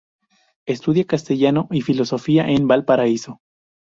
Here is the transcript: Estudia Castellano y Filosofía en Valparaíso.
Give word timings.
Estudia 0.65 1.05
Castellano 1.05 1.67
y 1.69 1.81
Filosofía 1.81 2.47
en 2.49 2.67
Valparaíso. 2.67 3.39